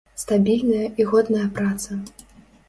[0.21, 1.99] Стабільная і годная праца.